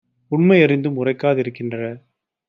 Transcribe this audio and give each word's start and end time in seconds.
உண்மை 0.31 0.55
யறிந்தும் 0.59 0.97
உரைக்கா 0.97 1.29
திருக்கின்ற 1.33 1.75